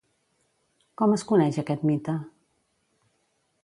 Com 1.03 1.13
es 1.17 1.25
coneix 1.33 1.61
aquest 1.65 1.87
mite? 1.93 2.19